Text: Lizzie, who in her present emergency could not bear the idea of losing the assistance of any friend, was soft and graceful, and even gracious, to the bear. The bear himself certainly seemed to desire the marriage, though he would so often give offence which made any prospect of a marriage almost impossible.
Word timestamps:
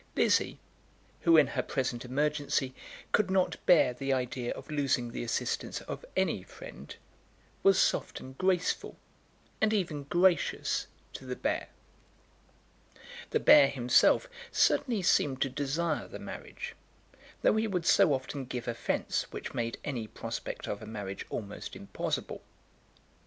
Lizzie, 0.15 0.57
who 1.19 1.37
in 1.37 1.45
her 1.45 1.61
present 1.61 2.03
emergency 2.03 2.73
could 3.11 3.29
not 3.29 3.63
bear 3.67 3.93
the 3.93 4.11
idea 4.11 4.51
of 4.53 4.71
losing 4.71 5.11
the 5.11 5.21
assistance 5.23 5.81
of 5.81 6.03
any 6.17 6.41
friend, 6.41 6.95
was 7.61 7.77
soft 7.77 8.19
and 8.19 8.35
graceful, 8.35 8.97
and 9.61 9.73
even 9.73 10.05
gracious, 10.05 10.87
to 11.13 11.23
the 11.27 11.35
bear. 11.35 11.69
The 13.29 13.39
bear 13.39 13.67
himself 13.67 14.27
certainly 14.51 15.03
seemed 15.03 15.39
to 15.43 15.49
desire 15.51 16.07
the 16.07 16.17
marriage, 16.17 16.73
though 17.43 17.57
he 17.57 17.67
would 17.67 17.85
so 17.85 18.11
often 18.11 18.45
give 18.45 18.67
offence 18.67 19.31
which 19.31 19.53
made 19.53 19.77
any 19.83 20.07
prospect 20.07 20.67
of 20.67 20.81
a 20.81 20.87
marriage 20.87 21.27
almost 21.29 21.75
impossible. 21.75 22.41